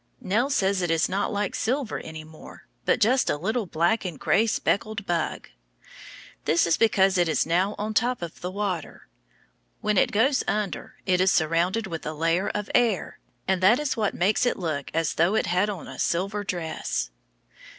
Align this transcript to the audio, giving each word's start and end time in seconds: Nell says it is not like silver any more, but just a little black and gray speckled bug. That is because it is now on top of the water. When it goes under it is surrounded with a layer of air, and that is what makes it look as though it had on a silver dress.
Nell 0.19 0.49
says 0.49 0.81
it 0.81 0.89
is 0.89 1.07
not 1.07 1.31
like 1.31 1.53
silver 1.53 1.99
any 1.99 2.23
more, 2.23 2.65
but 2.85 2.99
just 2.99 3.29
a 3.29 3.37
little 3.37 3.67
black 3.67 4.03
and 4.03 4.19
gray 4.19 4.47
speckled 4.47 5.05
bug. 5.05 5.49
That 6.45 6.65
is 6.65 6.75
because 6.75 7.19
it 7.19 7.29
is 7.29 7.45
now 7.45 7.75
on 7.77 7.93
top 7.93 8.23
of 8.23 8.41
the 8.41 8.49
water. 8.49 9.07
When 9.81 9.99
it 9.99 10.11
goes 10.11 10.43
under 10.47 10.95
it 11.05 11.21
is 11.21 11.31
surrounded 11.31 11.85
with 11.85 12.03
a 12.07 12.13
layer 12.13 12.49
of 12.49 12.67
air, 12.73 13.19
and 13.47 13.61
that 13.61 13.77
is 13.79 13.95
what 13.95 14.15
makes 14.15 14.43
it 14.47 14.57
look 14.57 14.89
as 14.91 15.13
though 15.13 15.35
it 15.35 15.45
had 15.45 15.69
on 15.69 15.87
a 15.87 15.99
silver 15.99 16.43
dress. 16.43 17.11